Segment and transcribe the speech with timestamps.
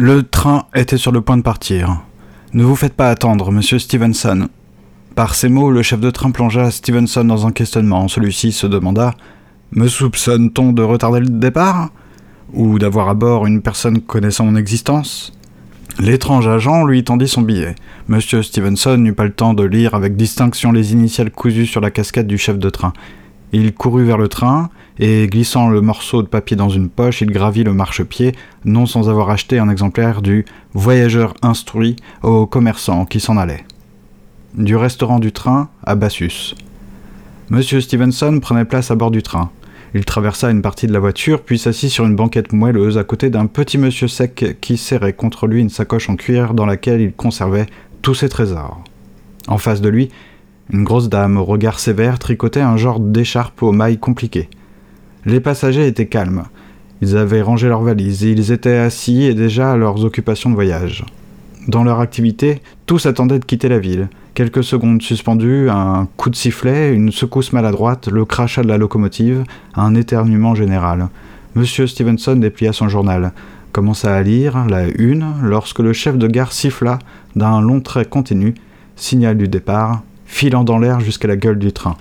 [0.00, 2.02] Le train était sur le point de partir.
[2.52, 4.48] Ne vous faites pas attendre, monsieur Stevenson.
[5.16, 8.06] Par ces mots, le chef de train plongea Stevenson dans un questionnement.
[8.06, 9.14] Celui-ci se demanda
[9.72, 11.90] Me soupçonne-t-on de retarder le départ
[12.52, 15.32] Ou d'avoir à bord une personne connaissant mon existence?
[15.98, 17.74] L'étrange agent lui tendit son billet.
[18.06, 21.90] Monsieur Stevenson n'eut pas le temps de lire avec distinction les initiales cousues sur la
[21.90, 22.92] casquette du chef de train.
[23.52, 27.30] Il courut vers le train, et glissant le morceau de papier dans une poche, il
[27.30, 28.32] gravit le marchepied,
[28.64, 30.44] non sans avoir acheté un exemplaire du
[30.74, 33.64] Voyageur instruit aux commerçants qui s'en allaient.
[34.54, 36.54] Du restaurant du train à Bassus.
[37.50, 39.50] Monsieur Stevenson prenait place à bord du train.
[39.94, 43.30] Il traversa une partie de la voiture, puis s'assit sur une banquette moelleuse à côté
[43.30, 47.12] d'un petit monsieur sec qui serrait contre lui une sacoche en cuir dans laquelle il
[47.12, 47.66] conservait
[48.02, 48.82] tous ses trésors.
[49.46, 50.10] En face de lui,
[50.70, 54.48] une grosse dame au regard sévère tricotait un genre d'écharpe aux mailles compliquées.
[55.24, 56.44] Les passagers étaient calmes.
[57.00, 60.54] Ils avaient rangé leurs valises et ils étaient assis et déjà à leurs occupations de
[60.54, 61.04] voyage.
[61.68, 64.08] Dans leur activité, tous attendaient de quitter la ville.
[64.34, 69.44] Quelques secondes suspendues, un coup de sifflet, une secousse maladroite, le crachat de la locomotive,
[69.74, 71.08] un éternuement général.
[71.54, 73.32] Monsieur Stevenson déplia son journal,
[73.72, 76.98] commença à lire la une lorsque le chef de gare siffla
[77.36, 78.54] d'un long trait continu,
[78.96, 81.96] signal du départ, filant dans l'air jusqu'à la gueule du train.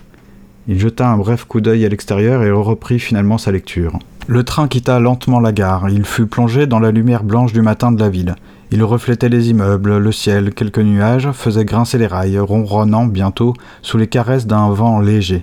[0.68, 3.98] Il jeta un bref coup d'œil à l'extérieur et reprit finalement sa lecture.
[4.28, 5.90] Le train quitta lentement la gare.
[5.90, 8.36] Il fut plongé dans la lumière blanche du matin de la ville.
[8.70, 13.98] Il reflétait les immeubles, le ciel, quelques nuages, faisait grincer les rails, ronronnant bientôt sous
[13.98, 15.42] les caresses d'un vent léger.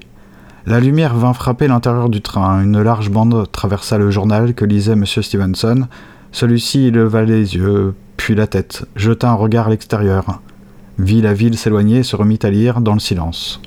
[0.67, 2.63] La lumière vint frapper l'intérieur du train.
[2.63, 5.07] Une large bande traversa le journal que lisait M.
[5.07, 5.89] Stevenson.
[6.33, 10.41] Celui-ci leva les yeux, puis la tête, jeta un regard à l'extérieur,
[10.99, 13.61] vit la ville s'éloigner et se remit à lire dans le silence.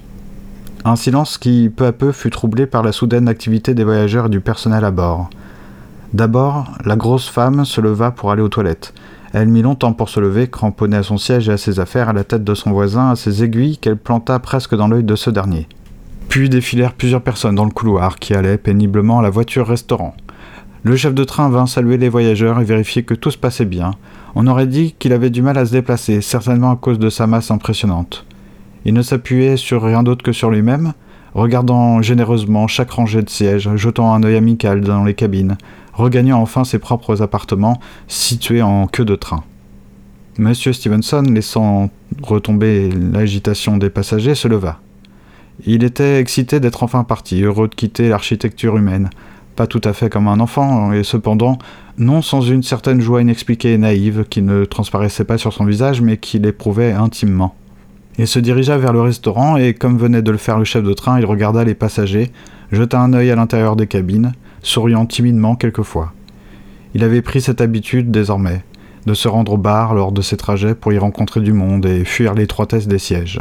[0.85, 4.29] Un silence qui, peu à peu, fut troublé par la soudaine activité des voyageurs et
[4.29, 5.29] du personnel à bord.
[6.13, 8.93] D'abord, la grosse femme se leva pour aller aux toilettes.
[9.33, 12.13] Elle mit longtemps pour se lever, cramponnée à son siège et à ses affaires, à
[12.13, 15.29] la tête de son voisin, à ses aiguilles qu'elle planta presque dans l'œil de ce
[15.29, 15.67] dernier.
[16.29, 20.15] Puis défilèrent plusieurs personnes dans le couloir qui allaient péniblement à la voiture-restaurant.
[20.87, 23.91] Le chef de train vint saluer les voyageurs et vérifier que tout se passait bien.
[24.35, 27.27] On aurait dit qu'il avait du mal à se déplacer, certainement à cause de sa
[27.27, 28.25] masse impressionnante.
[28.85, 30.93] Il ne s'appuyait sur rien d'autre que sur lui-même,
[31.33, 35.57] regardant généreusement chaque rangée de sièges, jetant un œil amical dans les cabines,
[35.91, 39.43] regagnant enfin ses propres appartements situés en queue de train.
[40.37, 41.89] Monsieur Stevenson, laissant
[42.23, 44.79] retomber l'agitation des passagers, se leva.
[45.65, 49.09] Il était excité d'être enfin parti, heureux de quitter l'architecture humaine,
[49.57, 51.57] pas tout à fait comme un enfant, et cependant
[51.97, 55.99] non sans une certaine joie inexpliquée et naïve qui ne transparaissait pas sur son visage
[55.99, 57.55] mais qui l'éprouvait intimement.
[58.19, 60.93] Il se dirigea vers le restaurant et, comme venait de le faire le chef de
[60.93, 62.31] train, il regarda les passagers,
[62.71, 66.13] jeta un œil à l'intérieur des cabines, souriant timidement quelquefois.
[66.93, 68.63] Il avait pris cette habitude désormais,
[69.07, 72.05] de se rendre au bar lors de ses trajets pour y rencontrer du monde et
[72.05, 73.39] fuir l'étroitesse des sièges.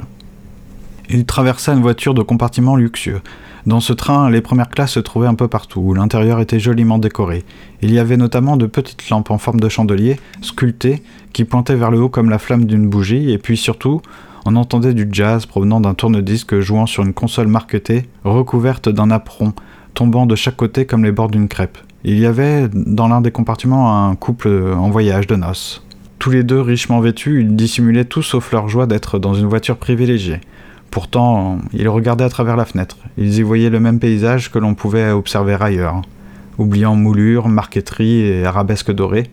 [1.09, 3.21] Il traversa une voiture de compartiment luxueux.
[3.65, 7.44] Dans ce train, les premières classes se trouvaient un peu partout, l'intérieur était joliment décoré.
[7.83, 11.03] Il y avait notamment de petites lampes en forme de chandelier, sculptées,
[11.33, 14.03] qui pointaient vers le haut comme la flamme d'une bougie, et puis surtout,
[14.47, 19.53] on entendait du jazz provenant d'un tourne-disque jouant sur une console marquetée, recouverte d'un apron,
[19.94, 21.78] tombant de chaque côté comme les bords d'une crêpe.
[22.05, 25.84] Il y avait dans l'un des compartiments un couple en voyage de noces.
[26.21, 29.77] Tous les deux richement vêtus, ils dissimulaient tout sauf leur joie d'être dans une voiture
[29.77, 30.41] privilégiée.
[30.96, 32.96] Pourtant, ils regardaient à travers la fenêtre.
[33.18, 36.00] Ils y voyaient le même paysage que l'on pouvait observer ailleurs.
[36.56, 39.30] Oubliant moulures, marqueterie et arabesques dorées,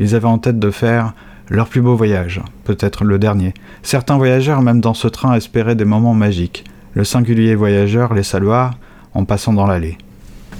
[0.00, 1.12] ils avaient en tête de faire
[1.50, 3.54] leur plus beau voyage, peut-être le dernier.
[3.84, 6.64] Certains voyageurs, même dans ce train, espéraient des moments magiques.
[6.94, 8.72] Le singulier voyageur les salua
[9.14, 9.98] en passant dans l'allée.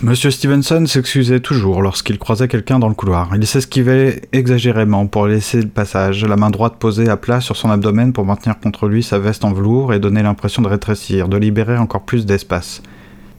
[0.01, 3.31] Monsieur Stevenson s'excusait toujours lorsqu'il croisait quelqu'un dans le couloir.
[3.35, 7.69] Il s'esquivait exagérément pour laisser le passage, la main droite posée à plat sur son
[7.69, 11.37] abdomen pour maintenir contre lui sa veste en velours et donner l'impression de rétrécir, de
[11.37, 12.81] libérer encore plus d'espace.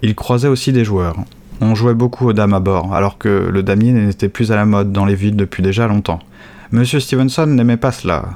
[0.02, 1.16] Il croisait aussi des joueurs.
[1.62, 4.66] On jouait beaucoup aux dames à bord, alors que le damier n'était plus à la
[4.66, 6.20] mode dans les villes depuis déjà longtemps.
[6.74, 8.32] Monsieur Stevenson n'aimait pas cela.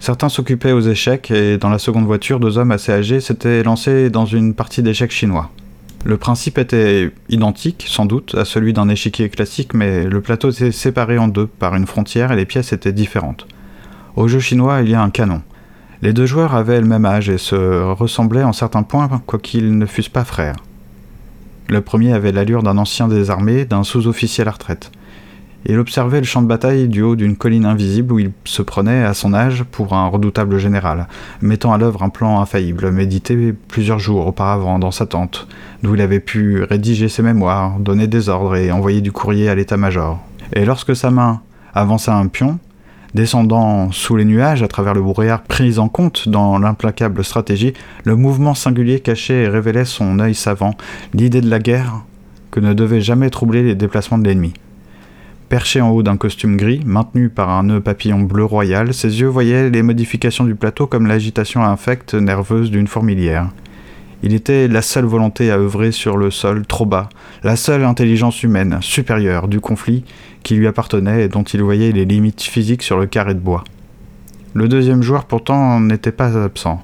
[0.00, 4.08] Certains s'occupaient aux échecs et dans la seconde voiture, deux hommes assez âgés s'étaient lancés
[4.08, 5.50] dans une partie d'échecs chinois.
[6.06, 10.70] Le principe était identique, sans doute, à celui d'un échiquier classique, mais le plateau était
[10.70, 13.48] séparé en deux par une frontière et les pièces étaient différentes.
[14.14, 15.42] Au jeu chinois, il y a un canon.
[16.02, 19.84] Les deux joueurs avaient le même âge et se ressemblaient en certains points, quoiqu'ils ne
[19.84, 20.54] fussent pas frères.
[21.68, 24.92] Le premier avait l'allure d'un ancien des armées, d'un sous-officier à la retraite.
[25.68, 29.02] Il observait le champ de bataille du haut d'une colline invisible où il se prenait,
[29.02, 31.08] à son âge, pour un redoutable général,
[31.42, 35.48] mettant à l'œuvre un plan infaillible, médité plusieurs jours auparavant dans sa tente,
[35.82, 39.56] d'où il avait pu rédiger ses mémoires, donner des ordres et envoyer du courrier à
[39.56, 40.20] l'état-major.
[40.52, 41.40] Et lorsque sa main
[41.74, 42.60] avança un pion,
[43.14, 47.74] descendant sous les nuages à travers le brouillard pris en compte dans l'implacable stratégie,
[48.04, 50.74] le mouvement singulier cachait et révélait son œil savant,
[51.12, 52.04] l'idée de la guerre
[52.52, 54.54] que ne devait jamais troubler les déplacements de l'ennemi.
[55.48, 59.28] Perché en haut d'un costume gris, maintenu par un nœud papillon bleu royal, ses yeux
[59.28, 63.50] voyaient les modifications du plateau comme l'agitation infecte nerveuse d'une fourmilière.
[64.24, 67.10] Il était la seule volonté à œuvrer sur le sol trop bas,
[67.44, 70.02] la seule intelligence humaine supérieure du conflit
[70.42, 73.62] qui lui appartenait et dont il voyait les limites physiques sur le carré de bois.
[74.52, 76.82] Le deuxième joueur pourtant n'était pas absent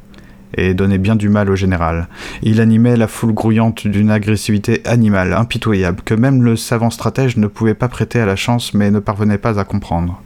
[0.55, 2.09] et donnait bien du mal au général.
[2.43, 7.47] Il animait la foule grouillante d'une agressivité animale, impitoyable, que même le savant stratège ne
[7.47, 10.21] pouvait pas prêter à la chance mais ne parvenait pas à comprendre.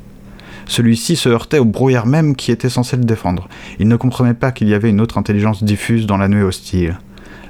[0.66, 3.48] Celui-ci se heurtait au brouillard même qui était censé le défendre.
[3.78, 6.98] Il ne comprenait pas qu'il y avait une autre intelligence diffuse dans la nuée hostile.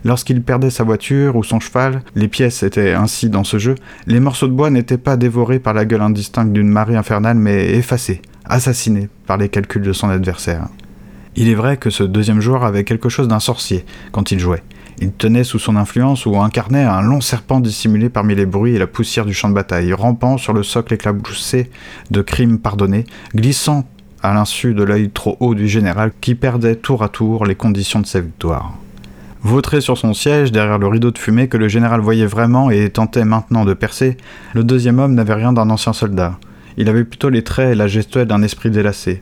[0.04, 3.74] Lorsqu'il perdait sa voiture ou son cheval, les pièces étaient ainsi dans ce jeu,
[4.06, 7.72] les morceaux de bois n'étaient pas dévorés par la gueule indistincte d'une marée infernale mais
[7.74, 10.68] effacés, assassinés par les calculs de son adversaire.
[11.36, 14.62] Il est vrai que ce deuxième joueur avait quelque chose d'un sorcier quand il jouait.
[15.00, 18.78] Il tenait sous son influence ou incarnait un long serpent dissimulé parmi les bruits et
[18.78, 21.70] la poussière du champ de bataille, rampant sur le socle éclaboussé
[22.10, 23.04] de crimes pardonnés,
[23.34, 23.86] glissant
[24.22, 28.00] à l'insu de l'œil trop haut du général qui perdait tour à tour les conditions
[28.00, 28.72] de sa victoire.
[29.42, 32.88] Vautré sur son siège, derrière le rideau de fumée que le général voyait vraiment et
[32.88, 34.16] tentait maintenant de percer,
[34.54, 36.38] le deuxième homme n'avait rien d'un ancien soldat.
[36.78, 39.18] Il avait plutôt les traits et la gestuelle d'un esprit délassé.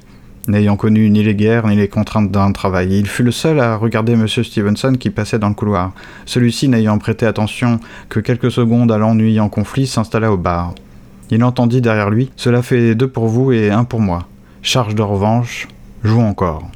[0.46, 3.76] N'ayant connu ni les guerres ni les contraintes d'un travail, il fut le seul à
[3.76, 4.28] regarder M.
[4.28, 5.92] Stevenson qui passait dans le couloir.
[6.26, 7.80] Celui-ci, n'ayant prêté attention
[8.10, 10.74] que quelques secondes à l'ennuyant conflit, s'installa au bar.
[11.30, 14.26] Il entendit derrière lui Cela fait deux pour vous et un pour moi.
[14.60, 15.66] Charge de revanche,
[16.02, 16.68] jouons encore.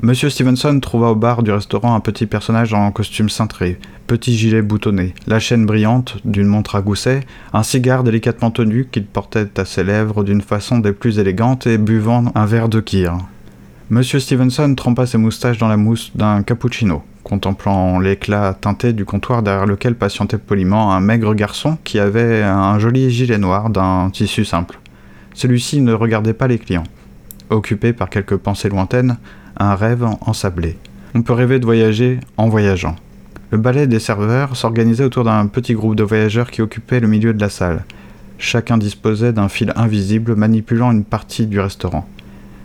[0.00, 4.62] Monsieur Stevenson trouva au bar du restaurant un petit personnage en costume cintré, petit gilet
[4.62, 9.64] boutonné, la chaîne brillante d'une montre à gousset, un cigare délicatement tenu qu'il portait à
[9.64, 13.18] ses lèvres d'une façon des plus élégantes et buvant un verre de kir.
[13.90, 19.42] Monsieur Stevenson trempa ses moustaches dans la mousse d'un cappuccino, contemplant l'éclat teinté du comptoir
[19.42, 24.44] derrière lequel patientait poliment un maigre garçon qui avait un joli gilet noir d'un tissu
[24.44, 24.78] simple.
[25.34, 26.84] Celui-ci ne regardait pas les clients.
[27.50, 29.16] Occupé par quelques pensées lointaines,
[29.58, 30.78] un rêve ensablé.
[31.14, 32.94] On peut rêver de voyager en voyageant.
[33.50, 37.34] Le ballet des serveurs s'organisait autour d'un petit groupe de voyageurs qui occupait le milieu
[37.34, 37.84] de la salle.
[38.38, 42.06] Chacun disposait d'un fil invisible manipulant une partie du restaurant.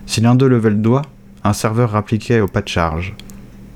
[0.06, 1.02] Si l'un d'eux levait le doigt,
[1.44, 3.16] un serveur rappliquait au pas de charge.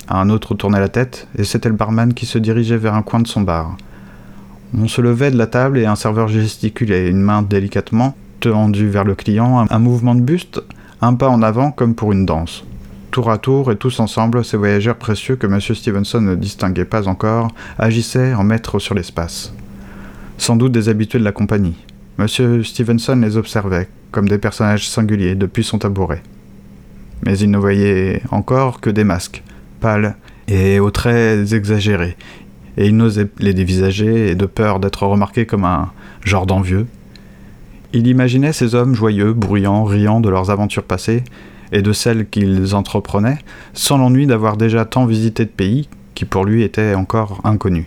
[0.09, 3.19] Un autre tournait la tête, et c'était le barman qui se dirigeait vers un coin
[3.19, 3.77] de son bar.
[4.77, 9.05] On se levait de la table et un serveur gesticulait, une main délicatement tendue vers
[9.05, 10.61] le client, un mouvement de buste,
[11.01, 12.63] un pas en avant comme pour une danse
[13.17, 15.59] tour à tour et tous ensemble, ces voyageurs précieux que M.
[15.59, 17.47] Stevenson ne distinguait pas encore
[17.79, 19.55] agissaient en maîtres sur l'espace.
[20.37, 21.83] Sans doute des habitués de la compagnie.
[22.19, 22.27] M.
[22.63, 26.21] Stevenson les observait, comme des personnages singuliers, depuis son tabouret.
[27.25, 29.41] Mais il ne voyait encore que des masques,
[29.79, 30.15] pâles
[30.47, 32.17] et aux traits exagérés,
[32.77, 35.91] et il n'osait les dévisager, et de peur d'être remarqué comme un
[36.23, 36.85] genre d'envieux.
[37.93, 41.23] Il imaginait ces hommes joyeux, bruyants, riant de leurs aventures passées,
[41.71, 43.39] et de celles qu'ils entreprenaient,
[43.73, 47.85] sans l'ennui d'avoir déjà tant visité de pays qui pour lui étaient encore inconnus.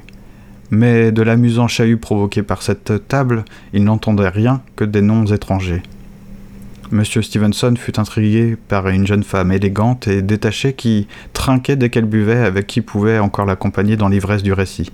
[0.71, 5.83] Mais de l'amusant chahut provoqué par cette table, il n'entendait rien que des noms étrangers.
[6.93, 12.05] Monsieur Stevenson fut intrigué par une jeune femme élégante et détachée qui trinquait dès qu'elle
[12.05, 14.91] buvait avec qui pouvait encore l'accompagner dans l'ivresse du récit.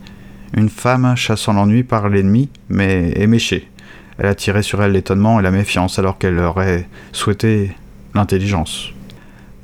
[0.55, 3.69] Une femme chassant l'ennui par l'ennemi, mais éméchée.
[4.19, 7.73] Elle attirait sur elle l'étonnement et la méfiance alors qu'elle aurait souhaité
[8.17, 8.91] l'intelligence.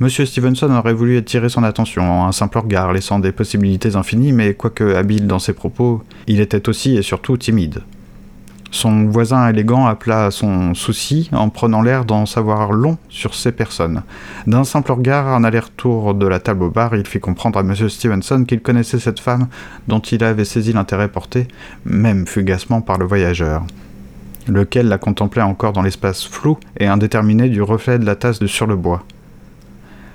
[0.00, 4.32] Monsieur Stevenson aurait voulu attirer son attention en un simple regard, laissant des possibilités infinies,
[4.32, 7.82] mais quoique habile dans ses propos, il était aussi et surtout timide.
[8.72, 14.02] Son voisin élégant appela son souci en prenant l'air d'en savoir long sur ces personnes.
[14.46, 17.90] D'un simple regard, un aller-retour de la table au bar, il fit comprendre à Monsieur
[17.90, 19.48] Stevenson qu'il connaissait cette femme
[19.88, 21.48] dont il avait saisi l'intérêt porté,
[21.84, 23.62] même fugacement par le voyageur
[24.48, 28.66] lequel la contemplait encore dans l'espace flou et indéterminé du reflet de la tasse sur
[28.66, 29.04] le bois.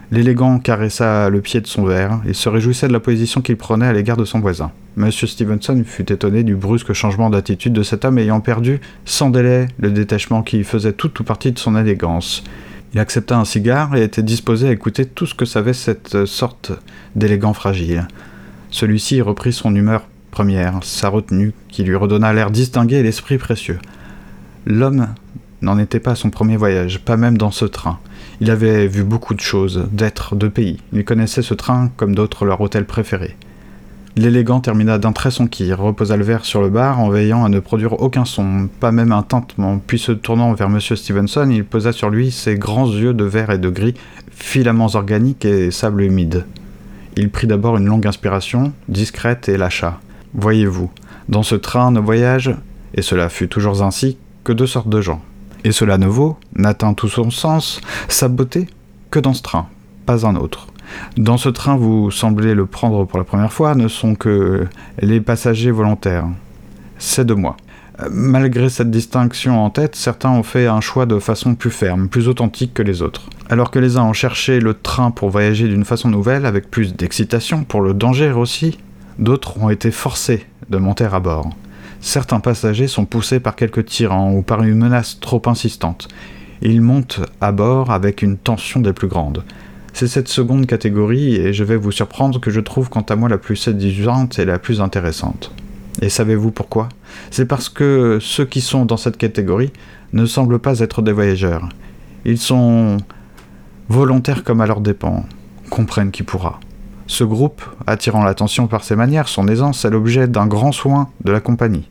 [0.10, 3.88] L'élégant caressa le pied de son verre et se réjouissait de la position qu'il prenait
[3.88, 4.72] à l'égard de son voisin.
[4.96, 9.68] Monsieur Stevenson fut étonné du brusque changement d'attitude de cet homme ayant perdu, sans délai,
[9.80, 12.44] le détachement qui faisait toute ou partie de son élégance.
[12.94, 16.72] Il accepta un cigare et était disposé à écouter tout ce que savait cette sorte
[17.18, 18.08] d'élégant fragile.
[18.72, 23.80] Celui-ci reprit son humeur première, sa retenue, qui lui redonna l'air distingué et l'esprit précieux.
[24.70, 25.08] L'homme
[25.62, 28.00] n'en était pas à son premier voyage, pas même dans ce train.
[28.42, 30.82] Il avait vu beaucoup de choses, d'êtres, de pays.
[30.92, 33.38] Il connaissait ce train comme d'autres leur hôtel préféré.
[34.18, 37.50] L'élégant termina d'un trait son quille, reposa le verre sur le bar en veillant à
[37.50, 40.82] ne produire aucun son, pas même un tintement, puis se tournant vers M.
[40.82, 43.94] Stevenson, il posa sur lui ses grands yeux de vert et de gris,
[44.32, 46.46] filaments organiques et sable humide.
[47.16, 50.02] Il prit d'abord une longue inspiration, discrète, et lâcha.
[50.34, 50.92] Voyez-vous,
[51.30, 52.54] dans ce train ne voyage,
[52.96, 55.22] et cela fut toujours ainsi, que deux sortes de gens.
[55.66, 58.68] Et cela ne vaut, n'atteint tout son sens, sa beauté,
[59.12, 59.68] que dans ce train,
[60.06, 60.68] pas un autre.
[61.18, 64.66] Dans ce train, vous semblez le prendre pour la première fois, ne sont que
[65.02, 66.28] les passagers volontaires.
[66.98, 67.58] C'est de moi.
[68.10, 72.30] Malgré cette distinction en tête, certains ont fait un choix de façon plus ferme, plus
[72.30, 73.24] authentique que les autres.
[73.50, 76.96] Alors que les uns ont cherché le train pour voyager d'une façon nouvelle, avec plus
[76.96, 78.78] d'excitation, pour le danger aussi,
[79.20, 81.50] d'autres ont été forcés de monter à bord.
[82.08, 86.08] Certains passagers sont poussés par quelques tyrans ou par une menace trop insistante.
[86.62, 89.44] Ils montent à bord avec une tension des plus grandes.
[89.92, 93.28] C'est cette seconde catégorie, et je vais vous surprendre, que je trouve quant à moi
[93.28, 95.52] la plus séduisante et la plus intéressante.
[96.02, 96.88] Et savez-vous pourquoi?
[97.30, 99.74] C'est parce que ceux qui sont dans cette catégorie
[100.14, 101.68] ne semblent pas être des voyageurs.
[102.24, 102.96] Ils sont
[103.90, 105.26] volontaires comme à leurs dépens,
[105.70, 106.62] comprennent qui pourra.
[107.06, 111.34] Ce groupe, attirant l'attention par ses manières, son aisance, est l'objet d'un grand soin de
[111.34, 111.90] la compagnie.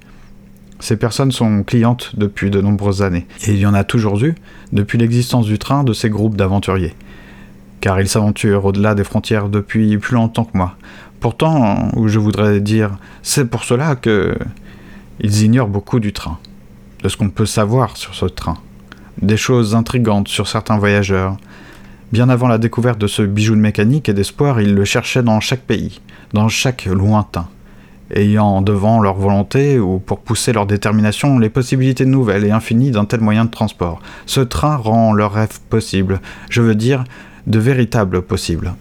[0.79, 4.35] Ces personnes sont clientes depuis de nombreuses années, et il y en a toujours eu
[4.73, 6.95] depuis l'existence du train de ces groupes d'aventuriers
[7.81, 10.77] car ils s'aventurent au-delà des frontières depuis plus longtemps que moi.
[11.21, 14.37] Pourtant, ou je voudrais dire, c'est pour cela que
[15.21, 16.39] ils ignorent beaucoup du train,
[17.03, 18.59] de ce qu'on peut savoir sur ce train,
[19.23, 21.37] des choses intrigantes sur certains voyageurs.
[22.13, 25.41] Bien avant la découverte de ce bijou de mécanique et d'espoir, ils le cherchaient dans
[25.41, 26.01] chaque pays,
[26.33, 27.49] dans chaque lointain,
[28.15, 33.05] ayant devant leur volonté ou pour pousser leur détermination les possibilités nouvelles et infinies d'un
[33.05, 34.01] tel moyen de transport.
[34.27, 36.21] Ce train rend leur rêve possible,
[36.51, 37.05] je veux dire,
[37.47, 38.75] de véritables possibles.